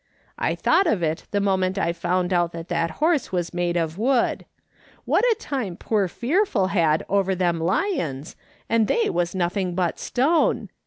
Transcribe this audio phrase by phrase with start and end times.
[0.49, 4.45] "I thought of it the minute I found out that horse was made of wood.
[5.05, 8.35] What a time poor Fearful had over them lions,
[8.67, 10.69] and they was nothing but stone